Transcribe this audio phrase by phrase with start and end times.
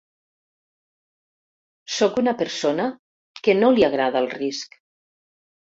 [1.97, 2.89] Soc una persona
[3.45, 4.81] que no li agrada el risc.